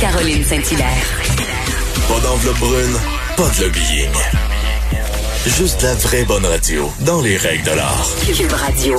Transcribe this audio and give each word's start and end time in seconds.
Caroline 0.00 0.44
Saint-Hilaire. 0.44 1.06
Pas 2.06 2.20
d'enveloppe 2.20 2.58
brune, 2.58 2.96
pas 3.36 3.48
de 3.58 3.64
lobbying. 3.64 4.12
Juste 5.44 5.82
la 5.82 5.94
vraie 5.94 6.24
bonne 6.24 6.46
radio, 6.46 6.88
dans 7.00 7.20
les 7.20 7.36
règles 7.36 7.64
de 7.64 7.72
l'art. 7.72 8.08
Cube 8.24 8.52
Radio. 8.52 8.96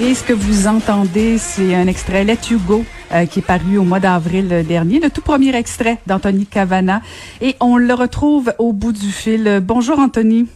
Et 0.00 0.14
ce 0.14 0.22
que 0.22 0.32
vous 0.32 0.68
entendez, 0.68 1.38
c'est 1.38 1.74
un 1.74 1.88
extrait 1.88 2.22
Let 2.22 2.38
You 2.52 2.60
Go 2.64 2.84
euh, 3.12 3.26
qui 3.26 3.40
est 3.40 3.42
paru 3.42 3.78
au 3.78 3.82
mois 3.82 3.98
d'avril 3.98 4.64
dernier, 4.64 5.00
le 5.00 5.10
tout 5.10 5.22
premier 5.22 5.56
extrait 5.56 5.98
d'Anthony 6.06 6.46
Cavana. 6.46 7.02
Et 7.40 7.56
on 7.58 7.76
le 7.76 7.92
retrouve 7.94 8.52
au 8.60 8.72
bout 8.72 8.92
du 8.92 9.10
fil. 9.10 9.60
Bonjour 9.60 9.98
Anthony. 9.98 10.46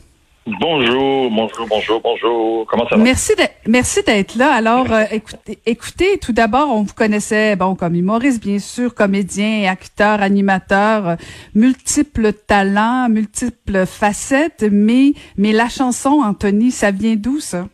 Bonjour, 0.46 1.28
bonjour, 1.28 1.66
bonjour, 1.68 2.00
bonjour. 2.00 2.66
Comment 2.66 2.88
ça 2.88 2.94
va? 2.94 3.02
Merci 3.02 3.34
d'être, 3.36 3.54
merci 3.66 4.02
d'être 4.06 4.36
là. 4.36 4.52
Alors, 4.52 4.92
euh, 4.92 5.04
écoutez, 5.10 5.58
écoutez, 5.66 6.18
tout 6.18 6.32
d'abord, 6.32 6.68
on 6.70 6.82
vous 6.82 6.94
connaissait, 6.94 7.56
bon, 7.56 7.74
comme 7.74 7.96
humoriste, 7.96 8.40
bien 8.40 8.60
sûr, 8.60 8.94
comédien, 8.94 9.68
acteur, 9.68 10.22
animateur, 10.22 11.08
euh, 11.08 11.16
multiples 11.56 12.32
talents, 12.32 13.08
multiples 13.08 13.86
facettes, 13.86 14.64
mais, 14.70 15.14
mais 15.36 15.50
la 15.50 15.68
chanson, 15.68 16.20
Anthony, 16.24 16.70
ça 16.70 16.92
vient 16.92 17.16
d'où, 17.16 17.40
ça? 17.40 17.66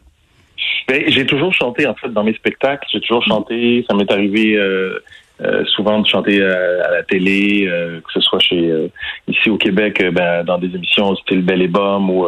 Ben, 0.88 1.04
j'ai 1.08 1.26
toujours 1.26 1.52
chanté, 1.52 1.86
en 1.86 1.94
fait, 1.94 2.08
dans 2.08 2.24
mes 2.24 2.34
spectacles. 2.34 2.86
J'ai 2.92 3.00
toujours 3.00 3.24
chanté. 3.24 3.84
Ça 3.88 3.96
m'est 3.96 4.10
arrivé 4.10 4.56
euh, 4.56 4.98
euh, 5.42 5.64
souvent 5.66 6.00
de 6.00 6.06
chanter 6.06 6.40
euh, 6.40 6.82
à, 6.84 6.90
la 6.90 7.02
télé, 7.02 7.68
que 8.04 8.12
ce 8.12 8.20
soit 8.20 8.40
chez 8.40 8.72
ici 9.28 9.50
au 9.50 9.56
Québec, 9.56 10.02
ben, 10.12 10.44
dans 10.44 10.58
des 10.58 10.74
émissions 10.74 11.14
style 11.16 11.42
Belle 11.42 11.62
et 11.62 11.68
Bomme 11.68 12.10
ou 12.10 12.26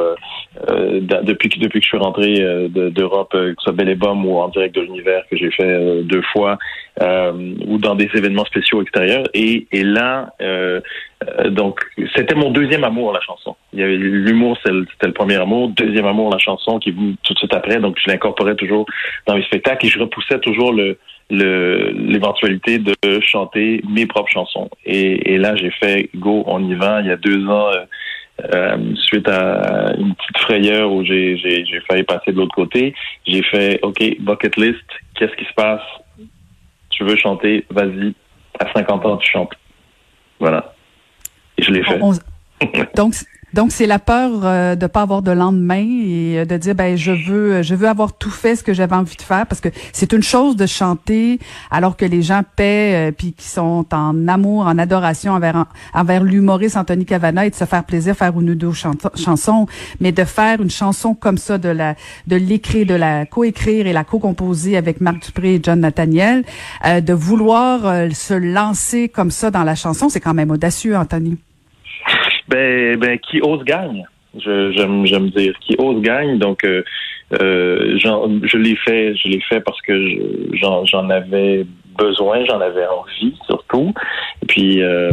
depuis, 0.68 1.48
depuis 1.48 1.80
que 1.80 1.84
je 1.84 1.88
suis 1.88 1.98
rentré 1.98 2.68
d'Europe, 2.68 3.30
que 3.32 3.54
ce 3.58 3.64
soit 3.64 3.72
Belle 3.72 3.88
et 3.88 3.94
Bomme 3.94 4.26
ou 4.26 4.38
en 4.38 4.48
direct 4.48 4.74
de 4.74 4.82
l'univers 4.82 5.22
que 5.30 5.36
j'ai 5.36 5.50
fait 5.50 6.02
deux 6.02 6.22
fois, 6.32 6.58
ou 7.00 7.78
dans 7.78 7.94
des 7.94 8.10
événements 8.14 8.44
spéciaux 8.44 8.82
extérieurs. 8.82 9.24
Et, 9.34 9.66
et 9.72 9.82
là, 9.82 10.34
donc, 11.50 11.80
c'était 12.16 12.34
mon 12.34 12.50
deuxième 12.50 12.84
amour, 12.84 13.12
la 13.12 13.20
chanson. 13.20 13.54
L'humour, 13.72 14.56
c'était 14.64 15.06
le 15.06 15.12
premier 15.12 15.36
amour. 15.36 15.68
Deuxième 15.68 16.06
amour, 16.06 16.30
la 16.30 16.38
chanson 16.38 16.78
qui 16.78 16.90
est 16.90 16.94
tout 17.22 17.34
de 17.34 17.38
suite 17.38 17.54
après. 17.54 17.78
Donc, 17.78 17.98
je 18.02 18.10
l'incorporais 18.10 18.54
toujours 18.54 18.86
dans 19.26 19.36
mes 19.36 19.42
spectacles 19.44 19.86
et 19.86 19.88
je 19.90 19.98
repoussais 19.98 20.38
toujours 20.40 20.72
le 20.72 20.98
l'éventualité 21.30 22.78
de 22.78 23.20
chanter 23.20 23.82
mes 23.88 24.06
propres 24.06 24.30
chansons. 24.30 24.68
Et, 24.84 25.34
et 25.34 25.38
là, 25.38 25.54
j'ai 25.56 25.70
fait 25.70 26.10
go, 26.16 26.42
on 26.46 26.68
y 26.68 26.74
va. 26.74 27.00
Il 27.00 27.06
y 27.06 27.12
a 27.12 27.16
deux 27.16 27.46
ans, 27.46 27.68
euh, 27.68 27.84
euh 28.52 28.94
suite 28.96 29.28
à 29.28 29.92
une 29.96 30.14
petite 30.14 30.38
frayeur 30.38 30.92
où 30.92 31.04
j'ai 31.04 31.36
j'ai 31.36 31.80
failli 31.88 32.02
passer 32.02 32.32
de 32.32 32.36
l'autre 32.36 32.54
côté, 32.54 32.94
j'ai 33.26 33.42
fait 33.42 33.78
OK, 33.82 34.02
bucket 34.20 34.56
list. 34.56 34.84
Qu'est-ce 35.14 35.36
qui 35.36 35.44
se 35.44 35.54
passe? 35.54 35.82
Tu 36.90 37.04
veux 37.04 37.16
chanter? 37.16 37.64
Vas-y. 37.70 38.14
À 38.58 38.72
50 38.72 39.06
ans, 39.06 39.16
tu 39.16 39.30
chantes. 39.30 39.52
Voilà. 40.38 40.74
Et 41.60 41.62
je 41.62 41.70
l'ai 41.70 41.82
fait. 41.82 42.00
Donc, 42.94 43.14
donc 43.52 43.72
c'est 43.72 43.86
la 43.86 43.98
peur 43.98 44.30
euh, 44.44 44.76
de 44.76 44.86
pas 44.86 45.02
avoir 45.02 45.22
de 45.22 45.32
lendemain 45.32 45.84
et 45.84 46.38
euh, 46.38 46.44
de 46.44 46.56
dire 46.56 46.76
ben 46.76 46.96
je 46.96 47.10
veux 47.10 47.62
je 47.62 47.74
veux 47.74 47.88
avoir 47.88 48.12
tout 48.12 48.30
fait 48.30 48.54
ce 48.54 48.62
que 48.62 48.72
j'avais 48.72 48.94
envie 48.94 49.16
de 49.16 49.22
faire 49.22 49.44
parce 49.46 49.60
que 49.60 49.70
c'est 49.92 50.12
une 50.12 50.22
chose 50.22 50.54
de 50.54 50.66
chanter 50.66 51.40
alors 51.70 51.96
que 51.96 52.04
les 52.04 52.22
gens 52.22 52.42
paient 52.54 53.08
euh, 53.08 53.12
puis 53.12 53.32
qui 53.32 53.48
sont 53.48 53.86
en 53.92 54.28
amour 54.28 54.66
en 54.66 54.78
adoration 54.78 55.32
envers 55.32 55.66
envers 55.94 56.22
l'humoriste 56.22 56.76
Anthony 56.76 57.04
Cavana 57.04 57.44
et 57.44 57.50
de 57.50 57.56
se 57.56 57.64
faire 57.64 57.82
plaisir 57.82 58.14
faire 58.14 58.38
une 58.38 58.50
ou 58.50 58.54
deux 58.54 58.72
chansons 58.72 59.66
mais 59.98 60.12
de 60.12 60.24
faire 60.24 60.60
une 60.62 60.70
chanson 60.70 61.14
comme 61.14 61.38
ça 61.38 61.58
de 61.58 61.70
la 61.70 61.96
de 62.28 62.36
l'écrire 62.36 62.86
de 62.86 62.94
la 62.94 63.26
coécrire 63.26 63.88
et 63.88 63.92
la 63.92 64.04
co-composer 64.04 64.76
avec 64.76 65.00
Marc 65.00 65.24
Dupré 65.24 65.54
et 65.56 65.60
John 65.60 65.80
Nathaniel 65.80 66.44
de 66.84 67.12
vouloir 67.12 67.80
se 68.12 68.34
lancer 68.34 69.08
comme 69.08 69.32
ça 69.32 69.50
dans 69.50 69.64
la 69.64 69.74
chanson 69.74 70.08
c'est 70.08 70.20
quand 70.20 70.34
même 70.34 70.52
audacieux 70.52 70.96
Anthony. 70.96 71.36
Ben, 72.50 72.96
ben, 72.98 73.18
qui 73.18 73.40
ose 73.42 73.62
gagne. 73.64 74.04
J'aime, 74.36 75.06
j'aime 75.06 75.30
dire 75.30 75.54
qui 75.60 75.76
ose 75.78 76.02
gagne. 76.02 76.38
Donc, 76.38 76.64
euh, 76.64 76.82
euh, 77.40 77.96
je 77.96 78.56
l'ai 78.56 78.76
fait, 78.76 79.14
je 79.14 79.28
l'ai 79.28 79.40
fait 79.40 79.60
parce 79.60 79.80
que 79.82 79.94
j'en, 80.54 80.84
j'en 80.84 81.08
avais 81.10 81.64
besoin, 81.96 82.44
j'en 82.46 82.60
avais 82.60 82.86
envie 82.86 83.36
surtout. 83.46 83.92
Et 84.42 84.46
puis, 84.46 84.82
euh, 84.82 85.12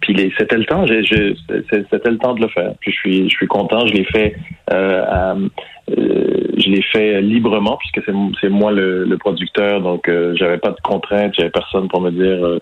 puis 0.00 0.32
c'était 0.38 0.56
le 0.56 0.64
temps, 0.64 0.86
c'était 0.86 2.10
le 2.10 2.18
temps 2.18 2.34
de 2.34 2.42
le 2.42 2.48
faire. 2.48 2.72
Puis 2.80 2.92
je 2.92 2.96
suis, 2.96 3.30
je 3.30 3.36
suis 3.36 3.48
content. 3.48 3.84
Je 3.86 3.94
l'ai 3.94 4.04
fait, 4.04 4.36
euh, 4.72 5.48
je 5.88 6.70
l'ai 6.70 6.82
fait 6.82 7.20
librement 7.20 7.78
puisque 7.78 8.00
c'est, 8.40 8.48
moi 8.48 8.70
le, 8.70 9.04
le, 9.04 9.18
producteur. 9.18 9.80
Donc, 9.80 10.08
j'avais 10.34 10.58
pas 10.58 10.70
de 10.70 10.80
contraintes, 10.82 11.34
j'avais 11.36 11.50
personne 11.50 11.88
pour 11.88 12.00
me 12.00 12.10
dire 12.10 12.60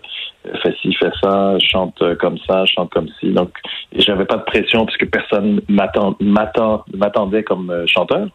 fais 0.62 0.75
ci, 0.81 0.94
fais 0.94 1.10
ça, 1.22 1.56
chante 1.59 2.03
comme 2.19 2.38
ça, 2.47 2.64
chante 2.66 2.91
comme 2.91 3.09
ci. 3.20 3.31
Donc, 3.31 3.50
j'avais 3.94 4.25
pas 4.25 4.36
de 4.36 4.44
pression 4.44 4.86
puisque 4.86 5.10
personne 5.10 5.60
m'attendait 5.69 7.42
comme 7.42 7.70
euh, 7.70 7.86
chanteur. 7.86 8.28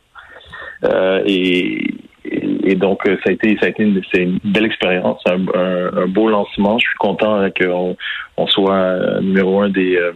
Euh, 0.85 1.21
et, 1.25 1.95
et, 2.25 2.75
donc, 2.75 3.01
ça 3.05 3.29
a 3.29 3.31
été, 3.31 3.57
ça 3.59 3.67
a 3.67 3.69
été 3.69 3.83
une, 3.83 4.01
une 4.13 4.39
belle 4.43 4.65
expérience, 4.65 5.21
un, 5.25 5.45
un, 5.53 6.07
beau 6.07 6.29
lancement. 6.29 6.77
Je 6.77 6.87
suis 6.87 6.97
content 6.97 7.47
qu'on 7.59 7.95
on 8.37 8.47
soit 8.47 9.21
numéro 9.21 9.61
un 9.61 9.69
des 9.69 9.95
euh, 9.97 10.11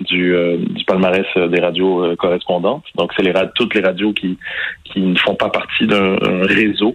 du, 0.00 0.34
du, 0.74 0.84
palmarès 0.84 1.26
des 1.36 1.60
radios 1.60 2.14
correspondantes. 2.16 2.84
Donc, 2.96 3.12
c'est 3.16 3.22
les 3.22 3.32
toutes 3.54 3.74
les 3.74 3.80
radios 3.80 4.12
qui, 4.12 4.38
qui 4.84 5.00
ne 5.00 5.16
font 5.16 5.34
pas 5.34 5.48
partie 5.48 5.86
d'un 5.86 6.16
réseau 6.42 6.94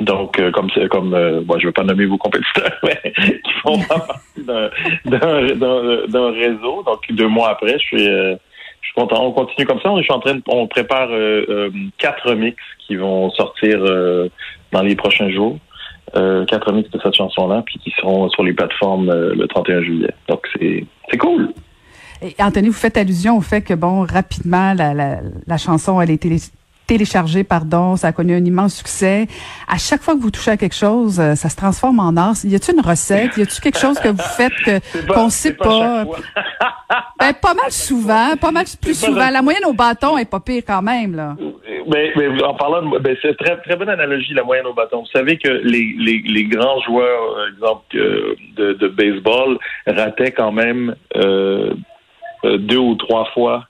donc, 0.00 0.38
euh, 0.38 0.50
comme 0.50 0.70
comme 0.90 1.14
euh, 1.14 1.42
bon, 1.44 1.58
je 1.58 1.66
veux 1.66 1.72
pas 1.72 1.84
nommer 1.84 2.06
vos 2.06 2.16
compétiteurs, 2.16 2.72
mais 2.82 3.12
qui 3.14 3.52
font 3.62 3.78
partie 3.80 4.42
d'un 4.44 6.30
réseau. 6.32 6.82
Donc, 6.84 7.00
deux 7.10 7.28
mois 7.28 7.50
après, 7.50 7.74
je 7.78 7.84
suis 7.84 8.08
euh, 8.08 8.34
je 8.80 8.86
suis 8.86 8.94
content. 8.94 9.24
On 9.24 9.32
continue 9.32 9.66
comme 9.66 9.80
ça. 9.80 9.90
On 9.90 9.98
est 9.98 10.10
en 10.10 10.20
train 10.20 10.36
de, 10.36 10.42
on 10.48 10.66
prépare 10.66 11.10
quatre 11.98 12.30
remix 12.30 12.56
qui 12.86 12.96
vont 12.96 13.30
sortir 13.30 13.78
dans 14.72 14.82
les 14.82 14.96
prochains 14.96 15.30
jours. 15.30 15.58
quatre 16.14 16.68
remix 16.68 16.90
de 16.90 16.98
cette 17.02 17.14
chanson-là, 17.14 17.62
puis 17.66 17.78
qui 17.78 17.90
seront 17.90 18.30
sur 18.30 18.42
les 18.42 18.54
plateformes 18.54 19.12
le 19.12 19.46
31 19.46 19.82
juillet. 19.82 20.14
Donc, 20.28 20.46
c'est 20.54 20.86
c'est 21.10 21.18
cool. 21.18 21.52
Et 22.22 22.34
Anthony, 22.38 22.68
vous 22.68 22.74
faites 22.74 22.96
allusion 22.96 23.36
au 23.36 23.40
fait 23.40 23.62
que, 23.62 23.74
bon, 23.74 24.04
rapidement, 24.04 24.74
la, 24.74 24.92
la, 24.92 25.20
la 25.46 25.56
chanson, 25.56 26.00
elle 26.00 26.10
a 26.10 26.12
été 26.12 26.28
téléchargé, 26.90 27.44
pardon, 27.44 27.94
ça 27.94 28.08
a 28.08 28.12
connu 28.12 28.34
un 28.34 28.44
immense 28.44 28.74
succès. 28.74 29.28
À 29.68 29.78
chaque 29.78 30.02
fois 30.02 30.14
que 30.14 30.20
vous 30.20 30.32
touchez 30.32 30.50
à 30.50 30.56
quelque 30.56 30.74
chose, 30.74 31.20
euh, 31.20 31.36
ça 31.36 31.48
se 31.48 31.54
transforme 31.54 32.00
en 32.00 32.16
art. 32.16 32.34
Y 32.42 32.56
a-t-il 32.56 32.74
une 32.74 32.84
recette? 32.84 33.36
Y 33.36 33.42
a-t-il 33.42 33.60
quelque 33.60 33.78
chose 33.78 34.00
que 34.00 34.08
vous 34.08 34.18
faites 34.18 34.52
que 34.64 34.80
qu'on 35.14 35.30
sait 35.30 35.54
pas, 35.54 36.04
ben, 37.20 37.32
pas 37.40 37.54
mal 37.54 37.70
souvent, 37.70 38.36
pas 38.40 38.50
mal 38.50 38.64
plus 38.82 38.98
souvent. 38.98 39.30
La 39.30 39.40
moyenne 39.40 39.64
au 39.66 39.72
bâton 39.72 40.18
est 40.18 40.28
pas 40.28 40.40
pire 40.40 40.64
quand 40.66 40.82
même 40.82 41.14
là. 41.14 41.36
Mais, 41.86 42.12
mais 42.16 42.42
en 42.42 42.54
parlant, 42.54 42.82
de, 42.82 42.98
ben, 42.98 43.16
c'est 43.22 43.36
très 43.36 43.56
très 43.58 43.76
bonne 43.76 43.88
analogie 43.88 44.34
la 44.34 44.42
moyenne 44.42 44.66
au 44.66 44.74
bâton. 44.74 45.02
Vous 45.02 45.18
savez 45.18 45.38
que 45.38 45.48
les 45.48 45.94
les, 45.96 46.22
les 46.26 46.44
grands 46.44 46.80
joueurs, 46.82 47.22
euh, 47.38 47.52
exemple 47.52 47.84
de, 47.92 48.72
de 48.72 48.88
baseball, 48.88 49.58
rataient 49.86 50.32
quand 50.32 50.50
même 50.50 50.96
euh, 51.14 51.72
euh 52.44 52.58
deux 52.58 52.78
ou 52.78 52.96
trois 52.96 53.26
fois 53.26 53.66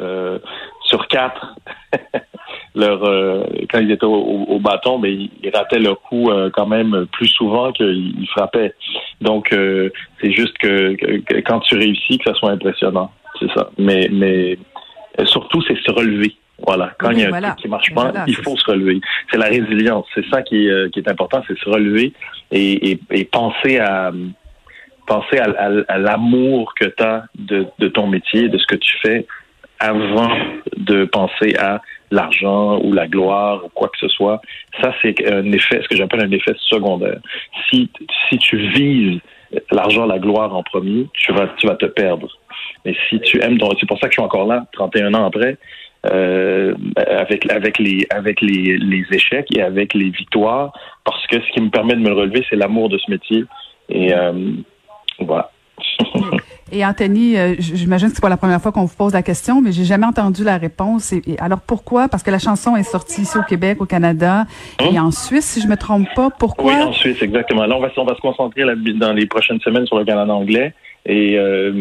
euh, 0.00 0.38
sur 0.82 1.08
quatre 1.08 1.54
leur 2.78 3.04
euh, 3.04 3.44
quand 3.70 3.80
ils 3.80 3.90
étaient 3.90 4.06
au, 4.06 4.58
bâton, 4.60 4.98
mais 4.98 5.12
ils, 5.12 5.50
rataient 5.52 5.78
leur 5.78 6.00
coup 6.00 6.30
euh, 6.30 6.50
quand 6.52 6.66
même 6.66 7.06
plus 7.12 7.28
souvent 7.28 7.72
qu'ils 7.72 8.26
frappaient. 8.30 8.74
Donc 9.20 9.52
euh, 9.52 9.90
c'est 10.20 10.32
juste 10.32 10.56
que, 10.58 10.96
quand 11.42 11.60
tu 11.60 11.76
réussis, 11.76 12.18
que 12.18 12.24
ça 12.24 12.34
soit 12.34 12.52
impressionnant. 12.52 13.10
C'est 13.38 13.50
ça. 13.52 13.70
Mais 13.78 14.08
mais 14.10 14.58
surtout 15.24 15.60
c'est 15.62 15.78
se 15.78 15.90
relever. 15.90 16.34
Voilà. 16.66 16.92
Quand 16.98 17.10
il 17.10 17.20
y 17.20 17.24
a 17.24 17.34
un 17.34 17.40
truc 17.40 17.56
qui 17.56 17.68
marche 17.68 17.94
pas, 17.94 18.12
il 18.26 18.34
faut 18.34 18.56
se 18.56 18.64
relever. 18.70 19.00
C'est 19.30 19.38
la 19.38 19.46
résilience. 19.46 20.06
C'est 20.14 20.24
ça 20.28 20.42
qui 20.42 20.66
est, 20.66 20.90
qui 20.92 20.98
est 20.98 21.08
important, 21.08 21.42
c'est 21.46 21.56
se 21.58 21.68
relever 21.68 22.12
et, 22.50 22.98
et, 23.10 23.24
penser 23.24 23.78
à 23.78 24.10
penser 25.06 25.38
à, 25.38 25.98
l'amour 25.98 26.74
que 26.78 26.86
tu 26.86 27.02
as 27.02 27.24
de, 27.38 27.66
de 27.78 27.88
ton 27.88 28.08
métier, 28.08 28.48
de 28.48 28.58
ce 28.58 28.66
que 28.66 28.76
tu 28.76 28.92
fais 29.02 29.26
avant 29.78 30.30
de 30.76 31.04
penser 31.04 31.54
à 31.58 31.80
l'argent 32.10 32.80
ou 32.82 32.92
la 32.92 33.06
gloire 33.06 33.64
ou 33.64 33.68
quoi 33.68 33.88
que 33.88 33.98
ce 33.98 34.08
soit. 34.08 34.40
Ça, 34.80 34.94
c'est 35.02 35.30
un 35.30 35.50
effet, 35.52 35.80
ce 35.82 35.88
que 35.88 35.96
j'appelle 35.96 36.20
un 36.20 36.30
effet 36.30 36.54
secondaire. 36.58 37.18
Si, 37.68 37.90
si 38.28 38.38
tu 38.38 38.56
vises 38.56 39.20
l'argent, 39.70 40.06
la 40.06 40.18
gloire 40.18 40.54
en 40.54 40.62
premier, 40.62 41.06
tu 41.14 41.32
vas, 41.32 41.48
tu 41.56 41.66
vas 41.66 41.76
te 41.76 41.86
perdre. 41.86 42.28
Mais 42.84 42.94
si 43.08 43.20
tu 43.20 43.42
aimes, 43.42 43.58
c'est 43.78 43.88
pour 43.88 43.98
ça 43.98 44.08
que 44.08 44.12
je 44.12 44.20
suis 44.20 44.22
encore 44.22 44.46
là, 44.46 44.66
31 44.72 45.14
ans 45.14 45.26
après. 45.26 45.56
euh, 46.06 46.74
avec 47.06 47.50
avec 47.50 47.78
les 47.78 48.06
avec 48.10 48.40
les, 48.40 48.78
les 48.78 49.04
échecs 49.10 49.48
et 49.54 49.62
avec 49.62 49.94
les 49.94 50.10
victoires, 50.10 50.72
parce 51.04 51.26
que 51.26 51.40
ce 51.40 51.52
qui 51.52 51.60
me 51.60 51.70
permet 51.70 51.94
de 51.94 52.00
me 52.00 52.12
relever, 52.12 52.44
c'est 52.48 52.56
l'amour 52.56 52.88
de 52.88 52.98
ce 52.98 53.10
métier. 53.10 53.44
Et 53.88 54.14
euh, 54.14 54.52
voilà. 55.18 55.50
Et 56.70 56.84
Anthony, 56.84 57.36
euh, 57.36 57.54
j'imagine 57.58 58.08
que 58.08 58.14
c'est 58.14 58.20
pas 58.20 58.28
la 58.28 58.36
première 58.36 58.60
fois 58.60 58.72
qu'on 58.72 58.84
vous 58.84 58.96
pose 58.96 59.12
la 59.14 59.22
question, 59.22 59.60
mais 59.60 59.72
j'ai 59.72 59.84
jamais 59.84 60.06
entendu 60.06 60.44
la 60.44 60.58
réponse. 60.58 61.12
Et, 61.12 61.22
alors 61.38 61.60
pourquoi? 61.60 62.08
Parce 62.08 62.22
que 62.22 62.30
la 62.30 62.38
chanson 62.38 62.76
est 62.76 62.82
sortie 62.82 63.22
ici 63.22 63.38
au 63.38 63.42
Québec, 63.42 63.80
au 63.80 63.86
Canada 63.86 64.44
et 64.80 64.98
en 64.98 65.10
Suisse, 65.10 65.46
si 65.46 65.60
je 65.60 65.66
me 65.66 65.76
trompe 65.76 66.08
pas. 66.14 66.30
Pourquoi? 66.30 66.72
Oui, 66.72 66.82
en 66.82 66.92
Suisse, 66.92 67.22
exactement. 67.22 67.64
Là, 67.64 67.76
on 67.76 67.80
va, 67.80 67.88
on 67.96 68.04
va 68.04 68.14
se 68.14 68.20
concentrer 68.20 68.64
dans 68.94 69.12
les 69.12 69.26
prochaines 69.26 69.60
semaines 69.60 69.86
sur 69.86 69.98
le 69.98 70.04
Canada 70.04 70.32
anglais. 70.34 70.74
Et 71.06 71.38
euh, 71.38 71.72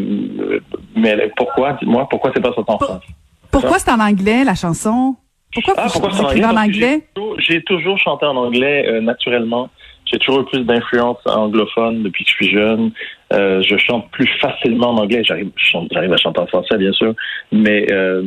mais 0.96 1.32
pourquoi 1.36 1.74
Dis-moi, 1.82 2.08
pourquoi 2.10 2.32
c'est 2.34 2.42
pas 2.42 2.54
sorti 2.54 2.72
en 2.72 2.80
France? 2.80 3.04
Pourquoi 3.52 3.80
c'est 3.80 3.92
en 3.92 4.00
anglais 4.00 4.44
la 4.44 4.56
chanson? 4.56 5.16
Pourquoi 5.54 5.74
ah, 5.78 5.88
pourquoi 5.92 6.10
vous 6.10 6.44
en 6.44 6.58
anglais? 6.58 7.08
J'ai 7.40 7.62
toujours 7.64 7.98
chanté 7.98 8.26
en 8.26 8.36
anglais 8.36 8.86
euh, 8.88 9.02
naturellement. 9.02 9.70
J'ai 10.06 10.20
toujours 10.20 10.42
eu 10.42 10.46
plus 10.46 10.64
d'influence 10.64 11.18
anglophone 11.26 12.04
depuis 12.04 12.24
que 12.24 12.30
je 12.30 12.36
suis 12.36 12.52
jeune. 12.52 12.92
Euh, 13.34 13.62
je 13.62 13.76
chante 13.78 14.10
plus 14.12 14.28
facilement 14.40 14.92
en 14.92 14.98
anglais. 14.98 15.22
J'arrive, 15.24 15.50
j'arrive 15.92 16.14
à 16.14 16.18
chanter 16.18 16.40
en 16.40 16.48
français, 16.48 16.78
bien 16.78 16.94
sûr, 16.94 17.14
mais 17.52 17.92
euh, 17.92 18.24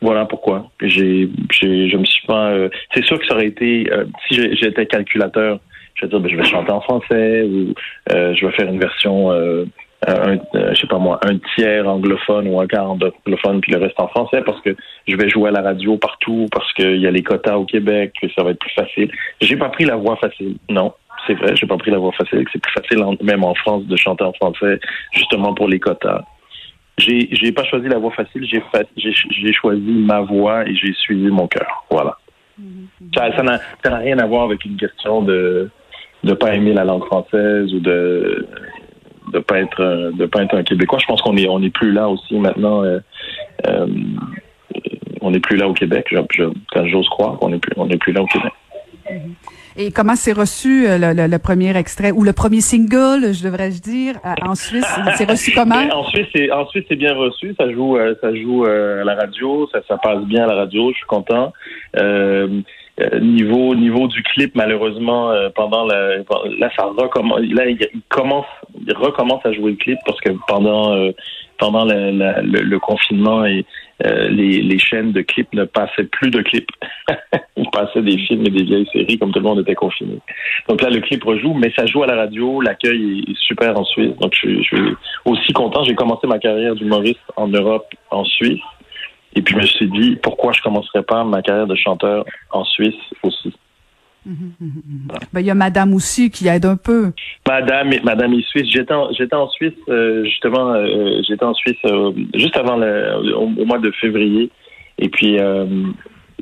voilà 0.00 0.26
pourquoi. 0.26 0.70
J'ai, 0.82 1.28
j'ai, 1.50 1.88
je 1.88 1.96
me 1.96 2.04
suis 2.04 2.26
pas. 2.26 2.50
Euh, 2.50 2.68
c'est 2.92 3.04
sûr 3.04 3.18
que 3.18 3.26
ça 3.26 3.34
aurait 3.34 3.46
été 3.46 3.86
euh, 3.90 4.04
si 4.28 4.34
j'étais 4.56 4.86
calculateur, 4.86 5.60
je 5.94 6.02
vais 6.04 6.10
dire, 6.10 6.20
ben, 6.20 6.30
je 6.30 6.36
vais 6.36 6.44
chanter 6.44 6.72
en 6.72 6.80
français 6.80 7.42
ou 7.44 7.74
euh, 8.12 8.34
je 8.34 8.46
vais 8.46 8.52
faire 8.52 8.68
une 8.68 8.78
version. 8.78 9.30
Un, 10.06 10.36
je 10.52 10.78
sais 10.78 10.86
pas 10.86 10.98
moi, 10.98 11.18
un 11.24 11.38
tiers 11.54 11.88
anglophone 11.88 12.46
ou 12.48 12.60
un 12.60 12.66
quart 12.66 12.90
anglophone 12.90 13.62
puis 13.62 13.72
le 13.72 13.78
reste 13.78 13.98
en 13.98 14.08
français 14.08 14.42
parce 14.44 14.60
que 14.60 14.76
je 15.08 15.16
vais 15.16 15.30
jouer 15.30 15.48
à 15.48 15.52
la 15.52 15.62
radio 15.62 15.96
partout 15.96 16.46
parce 16.52 16.70
qu'il 16.74 17.00
y 17.00 17.06
a 17.06 17.10
les 17.10 17.22
quotas 17.22 17.56
au 17.56 17.64
Québec 17.64 18.12
que 18.20 18.28
ça 18.36 18.42
va 18.42 18.50
être 18.50 18.58
plus 18.58 18.74
facile. 18.74 19.10
J'ai 19.40 19.56
pas 19.56 19.70
pris 19.70 19.86
la 19.86 19.96
voix 19.96 20.16
facile, 20.16 20.56
non 20.68 20.92
c'est 21.26 21.34
vrai, 21.34 21.56
j'ai 21.56 21.66
pas 21.66 21.76
pris 21.76 21.90
la 21.90 21.98
voix 21.98 22.12
facile, 22.12 22.44
c'est 22.52 22.60
plus 22.60 22.72
facile 22.72 23.04
même 23.22 23.44
en 23.44 23.54
France 23.54 23.84
de 23.84 23.96
chanter 23.96 24.24
en 24.24 24.32
français, 24.32 24.78
justement 25.12 25.54
pour 25.54 25.68
les 25.68 25.80
quotas. 25.80 26.22
J'ai 26.98 27.28
j'ai 27.32 27.52
pas 27.52 27.64
choisi 27.64 27.88
la 27.88 27.98
voix 27.98 28.12
facile, 28.12 28.46
j'ai 28.46 28.62
j'ai 28.96 29.52
choisi 29.52 29.90
ma 29.90 30.20
voix 30.20 30.66
et 30.66 30.74
j'ai 30.74 30.92
suivi 30.92 31.26
mon 31.28 31.48
cœur. 31.48 31.84
Voilà. 31.90 32.16
Ça 33.16 33.42
n'a 33.42 33.58
ça 33.82 33.90
n'a 33.90 33.96
rien 33.96 34.18
à 34.18 34.26
voir 34.26 34.44
avec 34.44 34.64
une 34.64 34.76
question 34.76 35.22
de 35.22 35.70
de 36.22 36.32
pas 36.32 36.54
aimer 36.54 36.72
la 36.72 36.84
langue 36.84 37.04
française 37.04 37.72
ou 37.74 37.80
de 37.80 38.46
de 39.32 39.38
pas 39.40 39.58
être 39.58 40.12
de 40.16 40.26
pas 40.26 40.42
être 40.42 40.56
un 40.56 40.62
québécois. 40.62 40.98
Je 41.00 41.06
pense 41.06 41.20
qu'on 41.22 41.36
est 41.36 41.48
on 41.48 41.62
est 41.62 41.74
plus 41.74 41.92
là 41.92 42.08
aussi 42.08 42.38
maintenant. 42.38 42.84
Euh, 42.84 43.00
euh, 43.66 43.86
on 45.20 45.30
n'est 45.30 45.40
plus 45.40 45.56
là 45.56 45.68
au 45.68 45.72
Québec. 45.72 46.06
Je, 46.30 46.44
j'ose 46.86 47.08
croire 47.08 47.38
qu'on 47.38 47.52
est 47.52 47.58
plus 47.58 47.72
on 47.76 47.86
n'est 47.86 47.96
plus 47.96 48.12
là 48.12 48.22
au 48.22 48.26
Québec. 48.26 48.52
Et 49.76 49.90
comment 49.90 50.14
s'est 50.14 50.32
reçu 50.32 50.86
euh, 50.86 50.98
le, 50.98 51.26
le, 51.26 51.38
premier 51.38 51.76
extrait 51.76 52.12
ou 52.12 52.22
le 52.22 52.32
premier 52.32 52.60
single, 52.60 53.32
je 53.32 53.42
devrais-je 53.42 53.80
dire, 53.80 54.14
en 54.42 54.54
Suisse? 54.54 54.86
C'est 55.16 55.28
reçu 55.28 55.50
comment? 55.54 55.74
ben, 55.74 55.92
En 55.92 56.04
Suisse, 56.04 56.26
c'est 56.34 56.50
en 56.52 56.66
Suisse 56.68 56.84
c'est 56.88 56.96
bien 56.96 57.14
reçu. 57.14 57.54
Ça 57.58 57.70
joue, 57.72 57.96
euh, 57.96 58.14
ça 58.20 58.32
joue 58.34 58.64
euh, 58.64 59.02
à 59.02 59.04
la 59.04 59.16
radio, 59.16 59.68
ça, 59.72 59.80
ça 59.88 59.96
passe 59.98 60.22
bien 60.24 60.44
à 60.44 60.46
la 60.46 60.54
radio. 60.54 60.90
Je 60.92 60.96
suis 60.96 61.06
content. 61.06 61.52
Euh, 61.98 62.60
niveau 63.20 63.74
niveau 63.74 64.06
du 64.06 64.22
clip, 64.22 64.54
malheureusement, 64.54 65.32
pendant 65.56 65.84
la 65.84 66.18
là 66.60 66.70
ça 66.76 66.84
recommence. 66.84 67.40
Là 67.40 67.66
il, 67.66 67.78
commence, 68.08 68.46
il 68.86 68.96
recommence 68.96 69.44
à 69.44 69.52
jouer 69.52 69.72
le 69.72 69.76
clip 69.76 69.98
parce 70.06 70.20
que 70.20 70.30
pendant 70.46 71.10
pendant 71.64 71.86
le, 71.86 72.78
confinement 72.78 73.46
et 73.46 73.64
euh, 74.04 74.28
les, 74.28 74.60
les, 74.60 74.78
chaînes 74.78 75.12
de 75.12 75.22
clips 75.22 75.50
ne 75.54 75.64
passaient 75.64 76.04
plus 76.04 76.30
de 76.30 76.42
clips. 76.42 76.68
Ils 77.56 77.70
passaient 77.70 78.02
des 78.02 78.18
films 78.18 78.42
et 78.46 78.50
des 78.50 78.64
vieilles 78.64 78.88
séries 78.92 79.18
comme 79.18 79.32
tout 79.32 79.38
le 79.38 79.46
monde 79.46 79.60
était 79.60 79.74
confiné. 79.74 80.18
Donc 80.68 80.82
là, 80.82 80.90
le 80.90 81.00
clip 81.00 81.24
rejoue, 81.24 81.54
mais 81.54 81.72
ça 81.74 81.86
joue 81.86 82.02
à 82.02 82.06
la 82.06 82.16
radio. 82.16 82.60
L'accueil 82.60 83.24
est 83.26 83.38
super 83.38 83.78
en 83.78 83.84
Suisse. 83.84 84.14
Donc 84.20 84.34
je, 84.34 84.58
je 84.58 84.62
suis 84.62 84.96
aussi 85.24 85.52
content. 85.54 85.82
J'ai 85.84 85.94
commencé 85.94 86.26
ma 86.26 86.38
carrière 86.38 86.74
d'humoriste 86.74 87.24
en 87.36 87.48
Europe, 87.48 87.86
en 88.10 88.24
Suisse. 88.24 88.60
Et 89.34 89.40
puis 89.40 89.54
je 89.54 89.60
me 89.60 89.66
suis 89.66 89.88
dit, 89.88 90.16
pourquoi 90.22 90.52
je 90.52 90.60
commencerais 90.60 91.02
pas 91.02 91.24
ma 91.24 91.40
carrière 91.40 91.66
de 91.66 91.76
chanteur 91.76 92.26
en 92.50 92.64
Suisse 92.64 92.94
aussi? 93.22 93.54
Ben, 94.26 95.40
il 95.40 95.46
y 95.46 95.50
a 95.50 95.54
Madame 95.54 95.94
aussi 95.94 96.30
qui 96.30 96.48
aide 96.48 96.64
un 96.64 96.76
peu. 96.76 97.12
Madame, 97.46 97.90
Madame 98.04 98.34
est 98.34 98.46
suisse. 98.48 98.68
J'étais 98.70 98.94
en, 98.94 99.12
j'étais 99.12 99.36
en 99.36 99.48
Suisse 99.48 99.74
euh, 99.88 100.24
justement. 100.24 100.72
Euh, 100.72 101.20
j'étais 101.28 101.44
en 101.44 101.54
Suisse 101.54 101.76
euh, 101.84 102.12
juste 102.34 102.56
avant 102.56 102.76
le 102.76 103.34
au, 103.36 103.46
mois 103.46 103.78
de 103.78 103.90
février. 103.92 104.50
Et 104.98 105.08
puis 105.08 105.36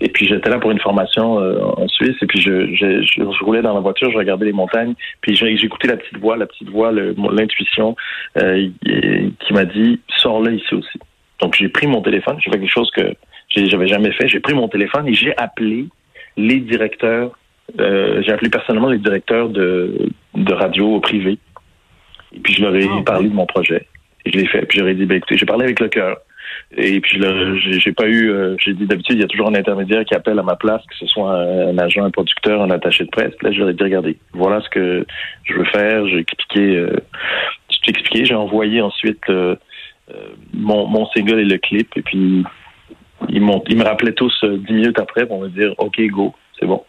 et 0.00 0.08
puis 0.08 0.26
j'étais 0.26 0.50
là 0.50 0.58
pour 0.58 0.70
une 0.70 0.80
formation 0.80 1.36
en 1.36 1.88
Suisse. 1.88 2.16
Et 2.20 2.26
puis 2.26 2.40
je, 2.40 2.74
je, 2.74 3.02
je, 3.02 3.44
roulais 3.44 3.62
dans 3.62 3.74
la 3.74 3.80
voiture, 3.80 4.10
je 4.10 4.18
regardais 4.18 4.46
les 4.46 4.52
montagnes. 4.52 4.94
Puis 5.20 5.38
écouté 5.62 5.88
la 5.88 5.96
petite 5.96 6.18
voix, 6.18 6.36
la 6.36 6.46
petite 6.46 6.68
voix, 6.68 6.92
l'intuition 6.92 7.96
qui 8.36 9.52
m'a 9.52 9.64
dit 9.64 10.00
sors 10.18 10.42
là 10.42 10.50
ici 10.50 10.74
aussi. 10.74 10.98
Donc 11.40 11.56
j'ai 11.56 11.68
pris 11.68 11.86
mon 11.86 12.02
téléphone. 12.02 12.36
J'ai 12.40 12.50
fait 12.50 12.58
quelque 12.58 12.72
chose 12.72 12.90
que 12.90 13.14
j'avais 13.56 13.88
jamais 13.88 14.12
fait. 14.12 14.28
J'ai 14.28 14.40
pris 14.40 14.54
mon 14.54 14.68
téléphone 14.68 15.08
et 15.08 15.14
j'ai 15.14 15.36
appelé 15.38 15.86
les 16.36 16.60
directeurs 16.60 17.32
euh, 17.80 18.22
j'ai 18.22 18.32
appelé 18.32 18.50
personnellement 18.50 18.90
les 18.90 18.98
directeurs 18.98 19.48
de, 19.48 20.08
de 20.34 20.52
radio 20.52 21.00
privés. 21.00 21.38
Et 22.34 22.40
puis 22.40 22.54
je 22.54 22.62
leur 22.62 22.74
ai 22.74 22.86
ah, 22.90 23.02
parlé 23.04 23.28
de 23.28 23.34
mon 23.34 23.46
projet. 23.46 23.86
Et 24.24 24.32
je 24.32 24.38
l'ai 24.38 24.46
fait. 24.46 24.64
Puis 24.66 24.78
j'aurais 24.78 24.94
dit, 24.94 25.06
ben 25.06 25.16
écoutez, 25.16 25.36
j'ai 25.36 25.46
parlé 25.46 25.64
avec 25.64 25.80
le 25.80 25.88
cœur. 25.88 26.18
Et 26.76 27.00
puis 27.00 27.20
j'ai 27.80 27.92
pas 27.92 28.06
eu, 28.06 28.30
euh, 28.30 28.56
j'ai 28.58 28.74
dit 28.74 28.86
d'habitude, 28.86 29.16
il 29.16 29.20
y 29.20 29.24
a 29.24 29.28
toujours 29.28 29.48
un 29.48 29.54
intermédiaire 29.54 30.04
qui 30.04 30.14
appelle 30.14 30.38
à 30.38 30.42
ma 30.42 30.56
place, 30.56 30.82
que 30.86 30.96
ce 30.96 31.06
soit 31.06 31.32
un, 31.32 31.76
agent, 31.78 32.04
un 32.04 32.10
producteur, 32.10 32.62
un 32.62 32.70
attaché 32.70 33.04
de 33.04 33.10
presse. 33.10 33.34
Là, 33.42 33.52
je 33.52 33.58
leur 33.58 33.70
ai 33.70 33.74
dit, 33.74 33.82
regardez, 33.82 34.18
voilà 34.32 34.60
ce 34.60 34.68
que 34.68 35.06
je 35.44 35.54
veux 35.54 35.64
faire. 35.64 36.06
J'ai 36.08 36.18
expliqué, 36.18 36.76
euh, 36.76 36.96
j'ai 37.68 37.90
expliqué, 37.90 38.24
j'ai 38.24 38.34
envoyé 38.34 38.80
ensuite 38.80 39.22
euh, 39.28 39.56
mon, 40.52 40.86
mon 40.86 41.06
single 41.08 41.40
et 41.40 41.44
le 41.44 41.58
clip. 41.58 41.88
Et 41.96 42.02
puis 42.02 42.44
ils 43.28 43.40
m'ont, 43.40 43.62
ils 43.68 43.76
me 43.76 43.84
rappelaient 43.84 44.12
tous 44.12 44.44
dix 44.44 44.72
minutes 44.72 44.98
après 44.98 45.26
pour 45.26 45.40
me 45.40 45.48
dire, 45.48 45.74
ok, 45.78 46.00
go, 46.08 46.34
c'est 46.58 46.66
bon. 46.66 46.82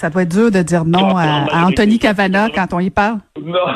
Ça 0.00 0.08
doit 0.08 0.22
être 0.22 0.30
dur 0.30 0.50
de 0.50 0.62
dire 0.62 0.86
non 0.86 1.14
à, 1.14 1.66
Anthony 1.66 1.98
Cavana 1.98 2.48
quand 2.54 2.72
on 2.72 2.80
y 2.80 2.88
parle. 2.88 3.18
Non. 3.38 3.58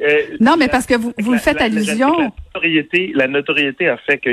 Euh, 0.00 0.36
non, 0.40 0.56
mais 0.58 0.66
parce 0.66 0.86
que 0.86 0.94
vous, 0.96 1.14
vous 1.18 1.38
faites 1.38 1.60
allusion. 1.62 2.18
La, 2.18 2.32
notoriété, 2.52 3.12
la 3.14 3.28
notoriété 3.28 3.88
a 3.88 3.96
fait 3.96 4.18
que 4.18 4.28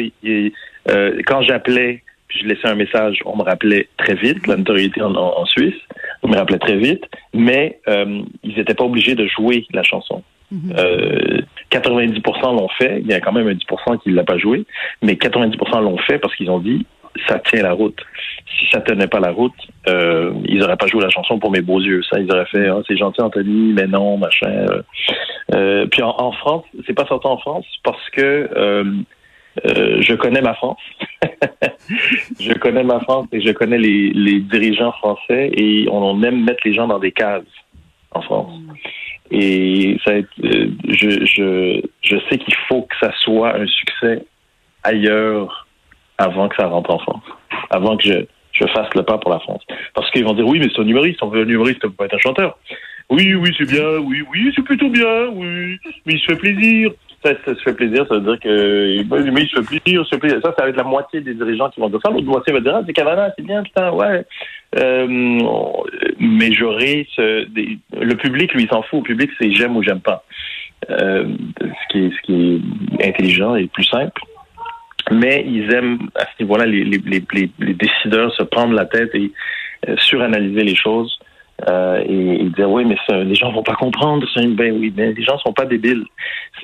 euh, 0.90 1.22
quand 1.28 1.44
j'appelais, 1.44 2.02
puis 2.28 2.40
je 2.40 2.48
laissais 2.48 2.68
un 2.68 2.75
message, 2.75 3.19
on 3.25 3.38
me 3.38 3.44
rappelait 3.44 3.88
très 3.96 4.16
vite. 4.16 4.48
La 4.48 4.58
notoriété 4.58 5.04
en, 5.04 5.46
Suisse, 5.46 5.80
on 6.24 6.30
me 6.30 6.36
rappelait 6.36 6.58
très 6.58 6.77
vite, 6.77 7.03
mais 7.36 7.80
euh, 7.88 8.24
ils 8.44 8.56
n'étaient 8.58 8.74
pas 8.74 8.86
obligés 8.86 9.13
de 9.13 9.27
jouer 9.27 9.68
la 9.72 9.84
chanson. 9.84 10.24
90% 10.51 10.63
mm-hmm. 11.72 12.41
l'ont 12.44 12.70
fait. 12.80 13.00
Il 13.00 13.08
y 13.08 13.13
a 13.13 13.22
quand 13.22 13.32
même 13.32 13.48
un 13.48 13.53
10% 13.53 14.00
qui 14.01 14.10
ne 14.10 14.15
l'a 14.15 14.24
pas 14.24 14.39
joué, 14.39 14.65
mais 15.03 15.13
90% 15.13 15.84
l'ont 15.84 16.00
fait 16.00 16.18
parce 16.18 16.36
qu'ils 16.36 16.50
ont 16.50 16.60
dit 16.60 16.88
ça 17.27 17.39
tient 17.39 17.63
la 17.63 17.74
route. 17.74 18.00
Si 18.58 18.68
ça 18.72 18.82
tenait 18.82 19.08
pas 19.08 19.20
la 19.20 19.32
route, 19.32 19.53
euh, 19.88 20.34
ils 20.46 20.60
n'auraient 20.60 20.77
pas 20.77 20.88
joué 20.88 21.01
la 21.01 21.10
chanson 21.10 21.39
pour 21.39 21.51
mes 21.51 21.62
beaux 21.62 21.80
yeux. 21.80 22.01
Ça, 22.03 22.20
ils 22.20 22.32
auraient 22.32 22.46
fait, 22.46 22.68
ah, 22.68 22.82
c'est 22.88 22.98
gentil 22.98 23.22
Anthony, 23.22 23.74
mais 23.74 23.88
non, 23.88 24.18
machin. 24.18 24.48
Euh, 24.48 24.82
euh 25.53 25.86
puis 25.88 26.01
en, 26.01 26.32
France, 26.32 26.65
c'est 26.86 26.94
pas 26.94 27.06
sorti 27.06 27.27
en 27.27 27.38
France 27.38 27.65
parce 27.84 28.10
que 28.12 28.50
euh, 28.56 28.84
euh 29.65 30.01
je 30.01 30.13
connais 30.13 30.41
ma 30.41 30.53
France. 30.53 30.82
je 32.39 32.53
connais 32.53 32.84
ma 32.84 33.00
France 33.01 33.27
et 33.32 33.41
je 33.41 33.51
connais 33.51 33.77
les, 33.77 34.39
dirigeants 34.39 34.94
français 34.94 35.51
et 35.53 35.88
on 35.89 36.22
aime 36.24 36.44
mettre 36.44 36.62
les 36.65 36.74
gens 36.74 36.88
dans 36.88 37.00
des 37.00 37.12
cases 37.12 37.44
en 38.12 38.22
France. 38.22 38.53
Et 39.34 39.98
ça, 40.06 40.12
je 40.44 42.18
sais 42.30 42.38
qu'il 42.38 42.56
faut 42.68 42.82
que 42.82 42.96
ça 43.00 43.13
soit 43.24 43.56
un 43.56 43.65
succès 43.65 44.25
ailleurs 44.84 45.68
avant 46.22 46.48
que 46.50 46.56
ça 46.56 46.68
rentre 46.68 46.92
en 46.92 47.00
France, 47.00 47.24
avant 47.70 47.98
que 47.98 48.04
je, 48.04 48.25
je 48.54 48.66
fasse 48.68 48.94
le 48.96 49.04
pas 49.04 49.18
pour 49.18 49.32
la 49.32 49.40
France. 49.40 49.63
Parce 49.94 50.10
qu'ils 50.12 50.24
vont 50.24 50.34
dire 50.34 50.48
oui, 50.48 50.60
mais 50.60 50.68
c'est 50.74 50.82
un 50.82 50.88
humoriste, 50.88 51.22
on 51.24 51.28
veut 51.28 51.44
un 51.44 51.48
humoriste, 51.48 51.84
on 51.84 51.90
peut 51.90 51.96
pas 51.96 52.06
être 52.06 52.16
un 52.16 52.20
chanteur. 52.20 52.58
Oui, 53.10 53.34
oui, 53.34 53.54
c'est 53.58 53.70
bien, 53.70 53.98
oui, 54.00 54.24
oui, 54.32 54.54
c'est 54.56 54.63
plutôt 54.63 54.90
bien, 54.90 55.28
oui, 55.34 55.78
mais 56.06 56.13
il 56.13 56.20
se 56.20 56.25
fait 56.25 56.38
plaisir. 56.38 56.92
Ça, 57.24 57.34
ça, 57.46 57.54
se 57.54 57.62
fait 57.62 57.74
plaisir, 57.74 58.06
ça 58.08 58.16
veut 58.16 58.22
dire 58.22 58.40
que 58.40 59.04
mais 59.32 59.42
il 59.44 59.48
se 59.48 59.62
fait 59.62 59.80
plaisir, 59.80 60.04
se 60.08 60.18
fait. 60.18 60.30
Ça, 60.42 60.54
ça 60.58 60.63
va 60.63 60.70
être 60.70 60.78
la 60.78 60.84
moitié 60.84 61.22
des 61.22 61.36
dirigeants 61.36 61.70
qui 61.70 61.80
vont 61.80 61.90
dire 61.90 62.00
ça. 62.04 62.10
L'autre 62.10 62.25
moitié 62.25 62.51
va 62.51 62.62
dire 62.62 62.75
ah, 62.75 62.82
c'est 62.86 62.94
Cavana, 62.94 63.32
c'est 63.38 63.46
bien, 63.46 63.62
putain, 63.62 63.92
ouais. 63.92 64.25
Euh, 64.80 65.06
mais 66.20 66.51
j'aurais 66.51 67.06
ce, 67.16 67.46
le 68.00 68.16
public, 68.16 68.54
lui, 68.54 68.63
il 68.63 68.70
s'en 68.70 68.82
fout. 68.82 69.01
Le 69.01 69.13
public, 69.13 69.30
c'est 69.40 69.51
j'aime 69.51 69.75
ou 69.75 69.84
j'aime 69.84 70.00
pas. 70.00 70.24
Euh, 70.90 71.25
ce 71.62 71.92
qui 71.92 72.06
est 72.06 72.10
ce 72.10 72.22
qui 72.24 72.62
est 73.00 73.08
intelligent 73.08 73.56
et 73.56 73.68
plus 73.68 73.84
simple 73.84 74.20
mais 75.12 75.43
ils 75.48 75.74
aiment 75.74 76.10
à 76.15 76.25
ce 76.25 76.43
niveau-là 76.43 76.65
les, 76.65 76.84
les, 76.84 77.24
les, 77.60 77.74
décideurs 77.74 78.34
se 78.34 78.43
prendre 78.43 78.74
la 78.74 78.86
tête 78.86 79.13
et 79.15 79.31
euh, 79.88 79.96
suranalyser 79.98 80.63
les 80.63 80.75
choses 80.75 81.17
Euh, 81.70 82.01
et, 82.08 82.50
dire 82.58 82.72
oui 82.72 82.84
mais 82.86 82.98
ça, 83.08 83.15
les 83.24 83.36
gens 83.36 83.51
vont 83.51 83.62
pas 83.62 83.75
comprendre 83.75 84.25
c'est 84.34 84.48
ben 84.62 84.72
oui 84.79 84.91
mais 84.98 85.13
les 85.13 85.24
gens 85.24 85.38
sont 85.46 85.53
pas 85.53 85.67
débiles. 85.74 86.05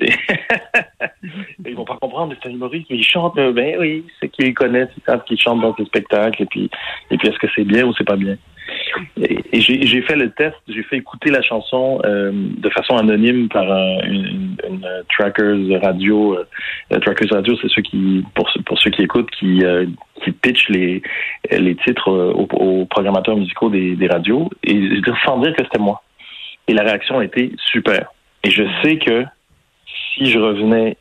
Ils 1.70 1.76
vont 1.76 1.84
pas 1.84 1.98
comprendre 2.00 2.34
c'est 2.34 2.48
un 2.48 2.52
humoriste 2.52 2.88
mais 2.90 2.96
ils 2.96 3.10
chantent 3.14 3.36
ben 3.60 3.76
oui 3.78 3.92
c'est 4.18 4.28
qu'ils 4.28 4.54
connaissent 4.54 4.94
ils 4.96 5.04
savent 5.08 5.24
qu'ils 5.26 5.40
chantent 5.44 5.60
dans 5.60 5.74
ces 5.76 5.84
spectacles 5.84 6.42
et 6.42 6.46
puis 6.46 6.64
et 7.10 7.16
puis 7.16 7.28
est-ce 7.28 7.38
que 7.38 7.46
c'est 7.54 7.68
bien 7.74 7.84
ou 7.86 7.92
c'est 7.96 8.10
pas 8.12 8.16
bien? 8.16 8.36
Et, 9.16 9.60
j'ai 9.60 10.02
fait 10.02 10.16
le 10.16 10.30
test, 10.30 10.56
j'ai 10.68 10.82
fait 10.82 10.96
écouter 10.96 11.30
la 11.30 11.42
chanson 11.42 12.00
euh, 12.04 12.30
de 12.32 12.70
façon 12.70 12.96
anonyme 12.96 13.48
par 13.48 13.64
une, 14.04 14.56
une, 14.68 14.86
trackers 15.08 15.80
radio. 15.82 16.38
Euh, 16.92 16.98
trackers 17.00 17.28
radio, 17.30 17.56
c'est 17.60 17.68
ceux 17.68 17.82
qui, 17.82 18.24
pour, 18.34 18.48
ceux 18.78 18.90
qui 18.90 19.02
écoutent, 19.02 19.30
qui, 19.30 19.64
euh, 19.64 19.86
pitchent 20.42 20.68
les, 20.68 21.02
les 21.50 21.76
titres 21.76 22.10
aux, 22.10 22.86
programmateurs 22.86 23.36
musicaux 23.36 23.70
des, 23.70 24.08
radios, 24.08 24.50
et 24.64 25.00
sans 25.24 25.38
dire 25.38 25.54
que 25.54 25.64
c'était 25.64 25.78
moi. 25.78 26.02
Et 26.66 26.74
la 26.74 26.82
réaction 26.82 27.18
a 27.18 27.24
été 27.24 27.52
super. 27.70 28.12
Et 28.44 28.50
je 28.50 28.64
sais 28.82 28.98
que 28.98 29.24
si 30.14 30.26
je 30.26 30.38
revenais, 30.38 30.96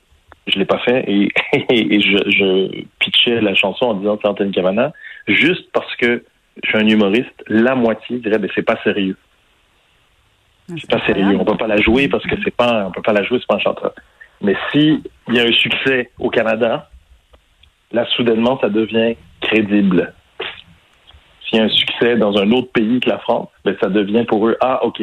je 0.48 0.58
l'ai 0.60 0.66
pas 0.66 0.80
fait, 0.80 1.04
et, 1.08 1.30
je, 2.02 2.18
je 2.30 2.84
pitchais 3.00 3.42
la 3.42 3.56
chanson 3.56 3.88
en 3.88 3.94
disant 3.96 4.20
Anthony 4.24 4.52
Cavana, 4.52 4.94
juste 5.28 5.70
parce 5.74 5.94
que 5.98 6.24
je 6.64 6.70
suis 6.70 6.78
un 6.78 6.88
humoriste, 6.88 7.44
la 7.48 7.76
moitié 7.76 8.20
dirait 8.20 8.40
ben 8.40 8.50
c'est 8.56 8.64
pas 8.64 8.80
sérieux. 8.84 9.18
C'est 10.70 10.90
pas 10.90 11.06
sérieux. 11.06 11.38
On 11.40 11.46
peut 11.46 11.56
pas 11.56 11.68
la 11.68 11.80
jouer 11.80 12.10
parce 12.10 12.26
que 12.26 12.36
c'est 12.44 12.56
pas, 12.56 12.86
on 12.88 12.92
peut 12.92 13.02
pas 13.02 13.14
la 13.14 13.24
jouer, 13.24 13.40
c'est 13.40 13.48
pas 13.48 13.56
un 13.56 13.60
chanteur. 13.60 13.94
Mais 14.42 14.56
si 14.72 15.02
il 15.30 15.34
y 15.34 15.40
a 15.40 15.44
un 15.44 15.52
succès 15.52 16.12
au 16.20 16.30
Canada, 16.30 16.90
là 17.92 18.06
soudainement 18.16 18.60
ça 18.60 18.70
devient 18.70 19.16
crédible. 19.42 20.14
S'il 21.48 21.60
y 21.60 21.62
a 21.62 21.66
un 21.66 21.70
succès 21.70 22.18
dans 22.18 22.38
un 22.38 22.52
autre 22.52 22.72
pays 22.72 23.00
que 23.00 23.10
la 23.10 23.20
France, 23.20 23.50
ben 23.64 23.76
ça 23.82 23.90
devient 23.90 24.26
pour 24.26 24.48
eux 24.48 24.58
ah 24.60 24.84
ok, 24.84 25.02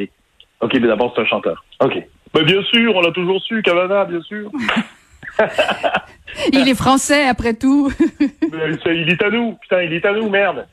ok 0.61 0.75
mais 0.75 0.89
d'abord 0.89 1.13
c'est 1.15 1.23
un 1.23 1.27
chanteur. 1.27 1.65
Ok. 1.81 2.03
Mais 2.35 2.43
bien 2.43 2.63
sûr, 2.65 2.95
on 2.97 3.01
l'a 3.01 3.13
toujours 3.13 3.41
su, 3.43 3.63
Canada, 3.63 4.05
bien 4.07 4.21
sûr. 4.23 4.51
il 6.53 6.69
est 6.69 6.75
français 6.75 7.29
après 7.29 7.55
tout. 7.55 7.93
il 8.21 9.09
est 9.09 9.23
à 9.23 9.31
nous, 9.31 9.55
putain, 9.63 9.83
il 9.83 9.93
est 9.93 10.05
à 10.05 10.13
nous, 10.13 10.29
merde. 10.29 10.67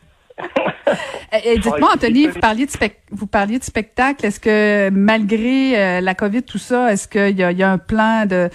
Et, 1.46 1.58
dites-moi, 1.58 1.90
Anthony, 1.94 2.28
vous 2.28 2.40
parliez 2.40 2.66
de, 2.66 2.72
vous 3.12 3.28
parliez 3.28 3.58
de 3.58 3.64
spectacle. 3.64 4.26
Est-ce 4.26 4.40
que 4.40 4.90
malgré 4.90 5.80
euh, 5.80 6.02
la 6.02 6.14
COVID, 6.14 6.44
tout 6.44 6.58
ça, 6.58 6.92
est-ce 6.92 7.08
qu'il 7.08 7.40
y, 7.40 7.42
y, 7.42 7.64
a 7.64 7.72
un 7.72 7.78
plan 7.78 8.26
de, 8.26 8.50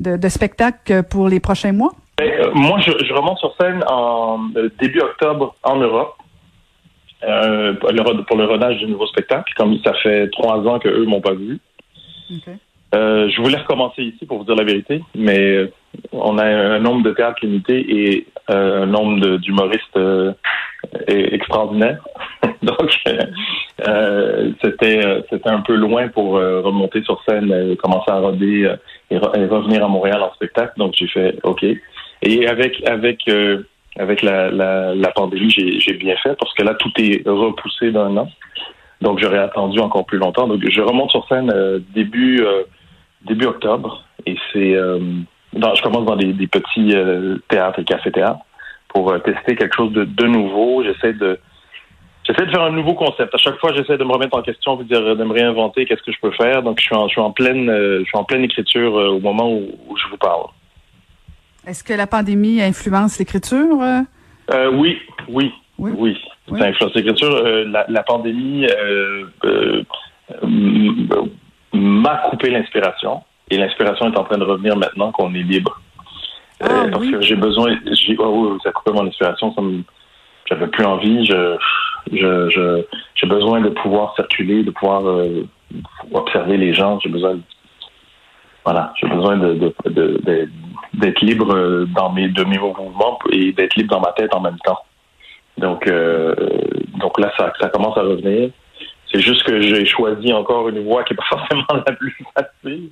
de, 0.00 0.28
spectacle 0.28 1.02
pour 1.02 1.28
les 1.28 1.40
prochains 1.40 1.72
mois? 1.72 1.92
Ben, 2.16 2.30
euh, 2.30 2.50
moi, 2.54 2.78
je, 2.80 3.12
remonte 3.12 3.38
sur 3.38 3.54
scène 3.60 3.84
en 3.86 4.48
euh, 4.56 4.70
début 4.80 5.00
octobre 5.00 5.54
en 5.62 5.76
Europe. 5.76 6.16
pour 7.20 8.36
le 8.36 8.44
rodage 8.46 8.78
du 8.78 8.86
nouveau 8.86 9.06
spectacle, 9.06 9.52
comme 9.56 9.78
ça 9.84 9.92
fait 10.02 10.30
trois 10.30 10.58
ans 10.66 10.78
qu'eux 10.78 11.04
m'ont 11.04 11.20
pas 11.20 11.34
vu. 11.34 11.58
je 12.92 13.42
voulais 13.42 13.58
recommencer 13.58 14.02
ici 14.02 14.24
pour 14.24 14.38
vous 14.38 14.44
dire 14.44 14.56
la 14.56 14.64
vérité, 14.64 15.02
mais 15.14 15.70
on 16.12 16.38
a 16.38 16.46
un 16.46 16.78
nombre 16.78 17.02
de 17.02 17.12
théâtres 17.12 17.44
limité 17.44 17.84
et 17.88 18.26
un 18.48 18.86
nombre 18.86 19.36
d'humoristes 19.36 19.98
extraordinaire. 21.06 21.98
Donc, 22.62 22.96
euh, 23.86 24.52
c'était 24.62 25.04
euh, 25.04 25.20
c'était 25.30 25.50
un 25.50 25.60
peu 25.60 25.74
loin 25.74 26.08
pour 26.08 26.36
euh, 26.36 26.60
remonter 26.60 27.02
sur 27.02 27.22
scène, 27.24 27.76
commencer 27.76 28.10
à 28.10 28.18
roder 28.18 28.74
et, 29.10 29.18
revenir 29.18 29.84
à 29.84 29.88
Montréal 29.88 30.22
en 30.22 30.32
spectacle. 30.34 30.72
Donc, 30.76 30.94
j'ai 30.96 31.08
fait 31.08 31.38
OK. 31.42 31.64
Et 32.22 32.46
avec 32.46 32.82
avec 32.88 33.28
avec 33.98 34.22
la, 34.22 34.50
la, 34.50 34.94
la 34.94 35.10
pandémie, 35.10 35.50
j'ai 35.50 35.94
bien 35.94 36.16
fait 36.16 36.34
parce 36.38 36.54
que 36.54 36.62
là, 36.62 36.74
tout 36.74 36.92
est 36.98 37.22
repoussé 37.26 37.90
d'un 37.90 38.16
an. 38.16 38.28
Donc, 39.00 39.18
j'aurais 39.18 39.38
attendu 39.38 39.80
encore 39.80 40.06
plus 40.06 40.18
longtemps. 40.18 40.46
Donc, 40.46 40.62
je 40.68 40.80
remonte 40.80 41.10
sur 41.10 41.26
scène 41.26 41.52
début 41.94 42.44
début 43.22 43.46
octobre 43.46 44.04
et 44.26 44.36
c'est 44.52 44.74
je 44.74 45.82
commence 45.82 46.06
dans 46.06 46.16
des, 46.16 46.32
des 46.32 46.46
petits 46.46 46.94
théâtres 47.48 47.80
et 47.80 47.84
cafés-théâtres 47.84 48.40
pour 48.92 49.10
euh, 49.10 49.18
tester 49.18 49.56
quelque 49.56 49.74
chose 49.74 49.92
de, 49.92 50.04
de 50.04 50.26
nouveau. 50.26 50.82
J'essaie 50.84 51.12
de 51.12 51.38
j'essaie 52.24 52.46
de 52.46 52.50
faire 52.50 52.62
un 52.62 52.70
nouveau 52.70 52.94
concept. 52.94 53.34
À 53.34 53.38
chaque 53.38 53.58
fois, 53.58 53.72
j'essaie 53.74 53.98
de 53.98 54.04
me 54.04 54.12
remettre 54.12 54.36
en 54.36 54.42
question, 54.42 54.76
de, 54.76 54.84
dire, 54.84 55.16
de 55.16 55.24
me 55.24 55.32
réinventer, 55.32 55.86
qu'est-ce 55.86 56.02
que 56.02 56.12
je 56.12 56.20
peux 56.20 56.30
faire. 56.32 56.62
Donc, 56.62 56.78
je 56.78 56.84
suis 56.84 56.94
en, 56.94 57.08
je 57.08 57.12
suis 57.12 57.20
en 57.20 57.32
pleine, 57.32 57.68
euh, 57.68 58.00
je 58.00 58.04
suis 58.04 58.18
en 58.18 58.24
pleine 58.24 58.42
écriture 58.42 58.96
euh, 58.96 59.08
au 59.08 59.20
moment 59.20 59.52
où, 59.52 59.96
je 59.96 60.08
vous 60.08 60.16
parle. 60.16 60.46
Est-ce 61.66 61.84
que 61.84 61.92
la 61.92 62.06
pandémie 62.06 62.60
influence 62.60 63.18
l'écriture? 63.18 63.80
Euh, 63.82 64.70
oui, 64.72 64.98
oui, 65.28 65.52
oui, 65.78 65.92
oui, 65.96 66.16
Ça 66.58 66.66
influence 66.66 66.94
l'écriture. 66.94 67.30
La, 67.66 67.86
la, 67.88 68.02
pandémie 68.02 68.66
m'a 71.72 72.16
coupé 72.30 72.50
l'inspiration 72.50 73.22
et 73.50 73.58
l'inspiration 73.58 74.12
est 74.12 74.18
en 74.18 74.24
train 74.24 74.38
de 74.38 74.44
revenir 74.44 74.76
maintenant 74.76 75.12
qu'on 75.12 75.32
est 75.34 75.42
libre. 75.42 75.80
Ah, 76.62 76.86
parce 76.90 77.06
que 77.06 77.20
j'ai 77.20 77.36
besoin, 77.36 77.76
j'ai, 77.92 78.16
oh, 78.18 78.56
ça 78.62 78.70
coupé 78.72 78.92
mon 78.92 79.06
inspiration, 79.06 79.52
ça 79.54 79.60
me, 79.60 79.82
j'avais 80.48 80.66
plus 80.68 80.84
envie, 80.84 81.24
je, 81.26 81.56
je, 82.12 82.50
je, 82.50 82.82
j'ai 83.14 83.26
besoin 83.26 83.60
de 83.60 83.70
pouvoir 83.70 84.14
circuler, 84.14 84.62
de 84.62 84.70
pouvoir 84.70 85.06
euh, 85.06 85.46
observer 86.12 86.56
les 86.56 86.72
gens, 86.72 87.00
j'ai 87.00 87.08
besoin, 87.08 87.38
voilà, 88.64 88.92
j'ai 89.00 89.08
besoin 89.08 89.36
de, 89.36 89.54
de, 89.54 89.74
de, 89.86 90.48
d'être 90.94 91.20
libre 91.22 91.86
dans 91.94 92.12
mes, 92.12 92.28
de 92.28 92.44
mes 92.44 92.58
mouvements 92.58 93.18
et 93.30 93.52
d'être 93.52 93.74
libre 93.76 93.94
dans 93.94 94.00
ma 94.00 94.12
tête 94.12 94.34
en 94.34 94.40
même 94.40 94.58
temps. 94.64 94.78
Donc, 95.58 95.86
euh, 95.86 96.34
donc 96.98 97.18
là, 97.18 97.32
ça, 97.36 97.52
ça 97.60 97.68
commence 97.68 97.96
à 97.96 98.02
revenir. 98.02 98.50
C'est 99.12 99.20
juste 99.20 99.42
que 99.42 99.60
j'ai 99.60 99.84
choisi 99.84 100.32
encore 100.32 100.68
une 100.68 100.84
voie 100.84 101.04
qui 101.04 101.12
n'est 101.12 101.18
pas 101.18 101.24
forcément 101.36 101.84
la 101.86 101.92
plus 101.92 102.16
facile. 102.34 102.88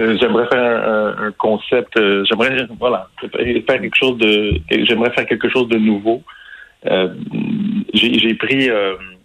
Euh, 0.00 0.16
j'aimerais 0.20 0.48
faire 0.48 1.16
un, 1.18 1.32
concept, 1.32 1.96
euh, 1.96 2.24
j'aimerais 2.28 2.66
voilà, 2.78 3.08
faire 3.20 3.80
quelque 3.80 3.96
chose 3.96 4.18
de 4.18 4.60
j'aimerais 4.70 5.10
faire 5.12 5.26
quelque 5.26 5.48
chose 5.48 5.68
de 5.68 5.78
nouveau. 5.78 6.22
Euh, 6.86 7.14
j'ai 7.94 8.34
pris 8.34 8.68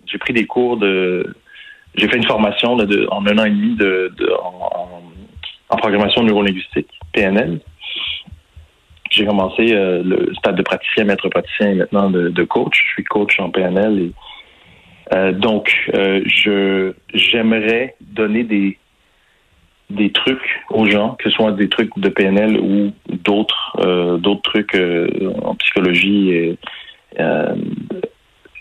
j'ai 0.05 0.17
pris 0.17 0.33
des 0.33 0.45
cours 0.45 0.77
de 0.77 1.25
j'ai 1.95 2.07
fait 2.07 2.17
une 2.17 2.27
formation 2.27 2.75
de, 2.75 3.07
en 3.09 3.25
un 3.25 3.37
an 3.39 3.45
et 3.45 3.49
demi 3.49 3.75
de, 3.75 4.11
en, 4.41 5.01
en, 5.69 5.77
programmation 5.77 6.23
neurolinguistique, 6.23 6.87
PNL. 7.11 7.59
J'ai 9.09 9.25
commencé 9.25 9.65
le 9.73 10.31
stade 10.35 10.55
de 10.55 10.61
praticien, 10.61 11.05
maître 11.05 11.27
praticien 11.29 11.71
et 11.71 11.73
maintenant 11.73 12.11
de, 12.11 12.29
de 12.29 12.43
coach. 12.43 12.83
Je 12.85 12.93
suis 12.93 13.03
coach 13.03 13.39
en 13.39 13.49
PNL 13.49 13.99
et 13.99 14.11
euh, 15.13 15.31
donc, 15.31 15.73
euh, 15.93 16.21
je 16.25 16.93
j'aimerais 17.13 17.95
donner 18.01 18.43
des 18.43 18.77
des 19.89 20.11
trucs 20.11 20.63
aux 20.69 20.85
gens, 20.85 21.15
que 21.15 21.29
ce 21.29 21.35
soit 21.35 21.51
des 21.53 21.67
trucs 21.67 21.97
de 21.97 22.09
PNL 22.09 22.59
ou 22.59 22.91
d'autres 23.07 23.75
euh, 23.79 24.17
d'autres 24.17 24.43
trucs 24.43 24.77
en 25.41 25.55
psychologie 25.55 26.29
et, 26.29 26.57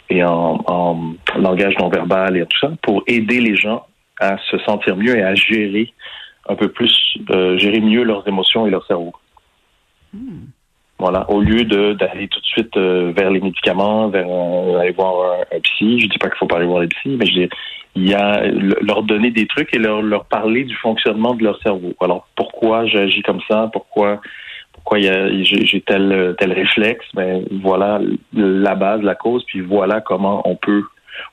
et 0.08 0.24
en, 0.24 0.64
en, 0.66 1.14
langage 1.36 1.76
non 1.78 1.90
verbal 1.90 2.38
et 2.38 2.46
tout 2.46 2.58
ça, 2.58 2.72
pour 2.82 3.02
aider 3.06 3.40
les 3.40 3.56
gens 3.56 3.86
à 4.20 4.38
se 4.50 4.56
sentir 4.60 4.96
mieux 4.96 5.18
et 5.18 5.22
à 5.22 5.34
gérer 5.34 5.92
un 6.48 6.54
peu 6.54 6.68
plus, 6.68 7.18
gérer 7.56 7.80
mieux 7.80 8.04
leurs 8.04 8.26
émotions 8.26 8.66
et 8.66 8.70
leur 8.70 8.86
cerveau. 8.86 9.12
Hmm. 10.14 10.46
Voilà, 10.98 11.30
au 11.30 11.40
lieu 11.40 11.64
d'aller 11.64 12.26
tout 12.26 12.40
de 12.40 12.46
suite 12.46 12.76
euh, 12.76 13.12
vers 13.16 13.30
les 13.30 13.40
médicaments, 13.40 14.08
vers 14.08 14.26
euh, 14.28 14.78
aller 14.80 14.90
voir 14.90 15.38
un, 15.52 15.60
psy. 15.60 16.00
Je 16.00 16.06
dis 16.06 16.18
pas 16.18 16.28
qu'il 16.28 16.38
faut 16.38 16.46
pas 16.46 16.56
aller 16.56 16.66
voir 16.66 16.80
les 16.80 16.88
psys, 16.88 17.16
mais 17.16 17.26
je 17.26 17.32
dis, 17.32 17.48
il 17.94 18.08
y 18.08 18.14
a 18.14 18.44
leur 18.82 19.04
donner 19.04 19.30
des 19.30 19.46
trucs 19.46 19.72
et 19.74 19.78
leur 19.78 20.02
leur 20.02 20.24
parler 20.24 20.64
du 20.64 20.74
fonctionnement 20.76 21.34
de 21.34 21.44
leur 21.44 21.60
cerveau. 21.62 21.94
Alors 22.00 22.26
pourquoi 22.34 22.86
j'agis 22.86 23.22
comme 23.22 23.40
ça? 23.48 23.70
Pourquoi 23.72 24.20
pourquoi 24.72 24.98
j'ai 25.00 25.80
tel 25.86 26.34
tel 26.38 26.52
réflexe? 26.52 27.06
Ben 27.14 27.44
voilà 27.62 28.00
la 28.32 28.74
base, 28.74 29.02
la 29.02 29.14
cause, 29.14 29.44
puis 29.46 29.60
voilà 29.60 30.00
comment 30.00 30.42
on 30.48 30.56
peut 30.56 30.82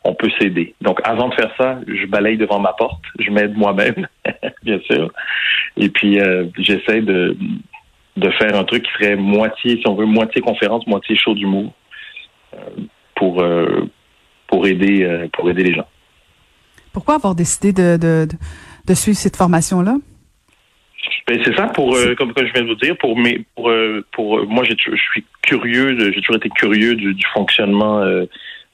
on 0.04 0.14
peut 0.14 0.30
s'aider. 0.40 0.74
Donc, 0.82 1.00
avant 1.04 1.30
de 1.30 1.36
faire 1.36 1.52
ça, 1.58 1.80
je 1.88 2.06
balaye 2.08 2.38
devant 2.38 2.60
ma 2.60 2.74
porte, 2.74 3.04
je 3.20 3.30
m'aide 3.30 3.56
moi-même, 3.56 4.08
bien 4.64 4.80
sûr, 4.90 5.12
et 5.78 5.90
puis 5.90 6.20
euh, 6.20 6.46
j'essaie 6.58 7.02
de, 7.02 7.38
de 8.16 8.30
faire 8.32 8.56
un 8.56 8.64
truc 8.64 8.84
qui 8.84 8.92
serait 8.94 9.16
moitié, 9.16 9.78
si 9.78 9.88
on 9.88 9.96
veut, 9.96 10.06
moitié 10.06 10.42
conférence, 10.42 10.88
moitié 10.88 11.16
show 11.16 11.34
d'humour 11.34 11.74
euh, 12.54 12.58
pour 13.16 13.42
euh, 13.42 13.90
pour 14.48 14.66
aider 14.68 15.04
euh, 15.04 15.28
pour 15.34 15.50
aider 15.50 15.64
les 15.64 15.74
gens. 15.74 15.88
Pourquoi 16.94 17.16
avoir 17.16 17.36
décidé 17.36 17.74
de, 17.74 17.98
de, 17.98 18.28
de 18.88 18.94
suivre 18.94 19.18
cette 19.18 19.36
formation 19.36 19.82
là? 19.82 19.96
Ben, 21.28 21.40
c'est 21.44 21.56
ça 21.56 21.68
pour 21.68 21.96
comme, 22.18 22.34
je 22.38 22.54
viens 22.54 22.64
de 22.64 22.68
vous 22.68 22.76
dire 22.76 22.98
pour 22.98 23.18
mes 23.18 23.46
pour 23.56 23.72
pour 24.12 24.48
moi 24.48 24.64
je 24.64 24.74
suis 24.96 25.26
curieux 25.42 25.98
j'ai 26.00 26.22
toujours 26.22 26.38
été 26.38 26.50
curieux 26.50 26.96
du, 26.96 27.14
du 27.14 27.26
fonctionnement 27.34 28.02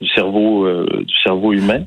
du 0.01 0.09
cerveau 0.09 0.65
euh, 0.65 0.85
du 1.05 1.15
cerveau 1.23 1.53
humain 1.53 1.83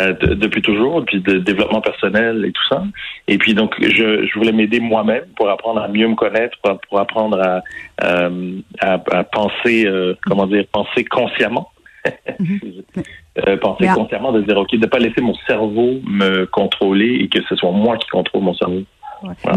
euh, 0.00 0.12
depuis 0.12 0.62
toujours, 0.62 1.04
puis 1.04 1.20
de 1.20 1.38
développement 1.38 1.80
personnel 1.80 2.44
et 2.44 2.52
tout 2.52 2.62
ça. 2.68 2.82
Et 3.28 3.38
puis 3.38 3.54
donc 3.54 3.74
je, 3.80 4.26
je 4.26 4.38
voulais 4.38 4.52
m'aider 4.52 4.80
moi-même 4.80 5.24
pour 5.36 5.50
apprendre 5.50 5.82
à 5.82 5.88
mieux 5.88 6.08
me 6.08 6.14
connaître, 6.14 6.56
pour, 6.88 7.00
apprendre 7.00 7.40
à, 7.40 7.62
euh, 8.04 8.60
à, 8.80 9.00
à 9.12 9.24
penser 9.24 9.86
comment 10.26 10.46
dire 10.46 10.64
penser 10.72 11.04
consciemment 11.04 11.70
euh, 13.46 13.56
penser 13.58 13.86
consciemment, 13.94 14.32
de 14.32 14.42
dire, 14.42 14.56
OK, 14.56 14.72
de 14.72 14.78
ne 14.78 14.86
pas 14.86 14.98
laisser 14.98 15.20
mon 15.20 15.34
cerveau 15.46 16.00
me 16.06 16.46
contrôler 16.46 17.18
et 17.20 17.28
que 17.28 17.42
ce 17.48 17.56
soit 17.56 17.72
moi 17.72 17.96
qui 17.98 18.08
contrôle 18.08 18.42
mon 18.42 18.54
cerveau. 18.54 18.82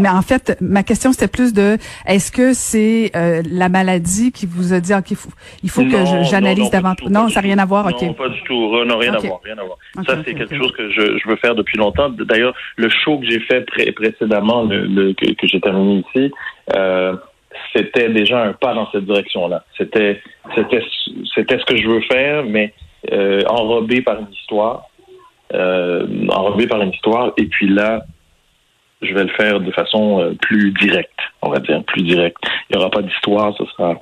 Mais 0.00 0.08
en 0.08 0.22
fait, 0.22 0.56
ma 0.60 0.82
question 0.82 1.12
c'était 1.12 1.28
plus 1.28 1.52
de 1.52 1.76
est-ce 2.06 2.32
que 2.32 2.52
c'est 2.52 3.10
euh, 3.16 3.42
la 3.48 3.68
maladie 3.68 4.32
qui 4.32 4.46
vous 4.46 4.72
a 4.72 4.80
dit 4.80 4.92
qu'il 5.04 5.16
faut, 5.16 5.30
il 5.62 5.70
faut 5.70 5.82
que 5.82 6.04
j'analyse 6.24 6.70
davantage? 6.70 7.08
Non, 7.08 7.28
ça 7.28 7.40
n'a 7.40 7.46
rien 7.46 7.58
à 7.58 7.64
voir. 7.64 7.90
Non, 7.90 8.14
pas 8.14 8.28
du 8.28 8.42
tout. 8.42 8.84
Non, 8.84 8.98
rien 8.98 9.14
à 9.14 9.18
voir. 9.18 9.40
Rien 9.44 9.58
à 9.58 9.64
voir. 9.64 9.78
ça, 10.06 10.16
c'est 10.24 10.34
quelque 10.34 10.56
chose 10.56 10.72
que 10.72 10.90
je, 10.90 11.18
je, 11.18 11.28
veux 11.28 11.36
faire 11.36 11.54
depuis 11.54 11.78
longtemps. 11.78 12.10
D'ailleurs, 12.10 12.54
le 12.76 12.88
show 12.88 13.18
que 13.18 13.26
j'ai 13.26 13.40
fait 13.40 13.64
précédemment, 13.94 14.64
le, 14.64 15.12
que, 15.12 15.32
que 15.32 15.46
j'ai 15.46 15.60
terminé 15.60 16.04
ici, 16.08 16.32
euh, 16.74 17.16
c'était 17.74 18.08
déjà 18.08 18.42
un 18.42 18.52
pas 18.52 18.74
dans 18.74 18.90
cette 18.90 19.04
direction-là. 19.04 19.64
C'était, 19.76 20.20
c'était, 20.54 20.82
c'était 21.34 21.58
ce 21.58 21.64
que 21.64 21.76
je 21.76 21.88
veux 21.88 22.00
faire, 22.02 22.44
mais 22.44 22.72
euh, 23.12 23.42
enrobé 23.48 24.02
par 24.02 24.20
une 24.20 24.32
histoire, 24.32 24.86
euh, 25.52 26.06
enrobé 26.28 26.66
par 26.66 26.80
une 26.82 26.90
histoire. 26.90 27.32
Et 27.36 27.46
puis 27.46 27.68
là, 27.68 28.04
je 29.04 29.14
vais 29.14 29.24
le 29.24 29.30
faire 29.30 29.60
de 29.60 29.70
façon 29.72 30.20
euh, 30.20 30.34
plus 30.40 30.72
directe, 30.72 31.18
on 31.42 31.50
va 31.50 31.58
dire, 31.58 31.82
plus 31.84 32.02
directe. 32.02 32.36
Il 32.68 32.76
n'y 32.76 32.82
aura 32.82 32.90
pas 32.90 33.02
d'histoire, 33.02 33.54
ce 33.56 33.64
sera, 33.66 33.98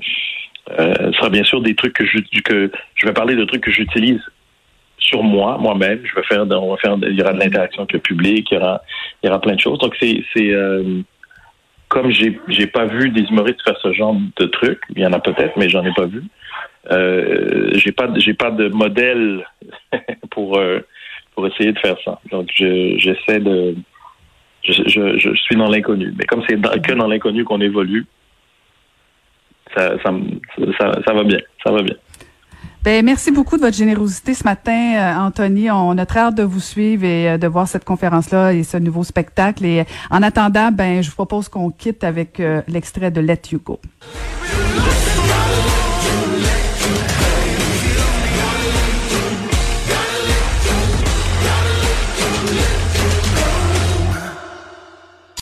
euh, 0.79 0.95
ce 0.97 1.13
sera 1.13 1.31
bien 1.31 1.45
sûr 1.45 1.61
des 1.61 1.75
trucs 1.75 1.95
que 1.95 2.07
je, 2.07 2.19
que 2.43 2.71
je 2.95 3.07
vais 3.07 3.13
parler 3.13 3.35
de 3.35 3.45
trucs 3.45 3.63
que 3.63 3.71
j'utilise 3.71 4.21
sur 4.99 5.23
moi, 5.23 5.59
moi-même. 5.59 6.01
Je 6.05 6.15
vais 6.15 6.23
faire, 6.25 6.47
on 6.51 6.71
va 6.71 6.77
faire, 6.77 6.97
il 7.03 7.19
y 7.19 7.23
aura 7.23 7.33
de 7.33 7.41
l'interaction 7.41 7.83
avec 7.83 7.93
le 7.93 7.99
public, 7.99 8.49
il 8.51 8.55
y 8.55 8.57
aura, 8.59 8.83
il 9.23 9.27
y 9.27 9.31
aura 9.31 9.41
plein 9.41 9.55
de 9.55 9.61
choses. 9.61 9.79
Donc 9.79 9.97
c'est, 10.01 10.25
c'est 10.35 10.51
euh, 10.53 11.01
comme 11.89 12.11
j'ai, 12.11 12.39
j'ai 12.49 12.67
pas 12.67 12.87
vu 12.87 13.11
des 13.11 13.23
humoristes 13.23 13.63
faire 13.63 13.79
ce 13.83 13.93
genre 13.93 14.17
de 14.37 14.47
trucs. 14.47 14.83
Il 14.95 15.03
y 15.03 15.07
en 15.07 15.13
a 15.13 15.21
peut-être, 15.21 15.57
mais 15.57 15.69
j'en 15.69 15.85
ai 15.85 15.93
pas 15.93 16.07
vu. 16.07 16.23
Euh, 16.91 17.71
j'ai 17.75 17.93
pas, 17.93 18.09
j'ai 18.17 18.35
pas 18.35 18.51
de 18.51 18.69
modèle 18.69 19.47
pour 20.31 20.59
pour 21.35 21.47
essayer 21.47 21.73
de 21.73 21.79
faire 21.79 21.97
ça. 22.05 22.21
Donc 22.31 22.49
je, 22.55 22.95
j'essaie 22.99 23.41
de 23.41 23.75
je, 24.65 25.35
suis 25.35 25.57
dans 25.57 25.69
l'inconnu. 25.69 26.13
Mais 26.17 26.25
comme 26.25 26.43
c'est 26.49 26.57
que 26.57 26.93
dans 26.93 27.09
l'inconnu 27.09 27.45
qu'on 27.45 27.61
évolue, 27.61 28.07
ça, 29.77 29.95
ça, 30.03 30.13
ça, 31.05 31.13
va 31.13 31.25
bien. 31.25 31.39
Ça 31.65 31.73
va 31.73 31.83
bien. 31.83 31.95
Ben, 32.85 33.05
merci 33.05 33.31
beaucoup 33.31 33.57
de 33.57 33.63
votre 33.63 33.77
générosité 33.77 34.35
ce 34.35 34.45
matin, 34.45 34.95
euh, 34.97 35.21
Anthony. 35.21 35.71
On 35.71 35.97
a 35.99 36.05
très 36.05 36.21
hâte 36.21 36.35
de 36.35 36.43
vous 36.43 36.61
suivre 36.61 37.05
et 37.05 37.31
euh, 37.31 37.39
de 37.39 37.47
voir 37.47 37.69
cette 37.69 37.85
conférence-là 37.85 38.53
et 38.53 38.65
ce 38.65 38.77
nouveau 38.77 39.05
spectacle. 39.05 39.65
Et 39.65 39.85
en 40.11 40.23
attendant, 40.23 40.73
ben, 40.73 41.03
je 41.03 41.09
vous 41.09 41.15
propose 41.15 41.49
qu'on 41.49 41.71
quitte 41.71 42.03
avec 42.03 42.41
euh, 42.41 42.61
l'extrait 42.67 43.11
de 43.11 43.21
Let 43.21 43.43
You 43.53 43.61
Go. 43.65 43.79